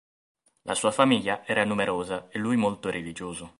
[0.63, 3.49] La sua famiglia era numerosa e lui molto religioso.